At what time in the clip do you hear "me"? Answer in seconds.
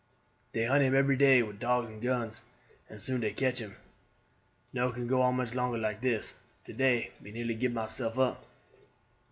7.21-7.29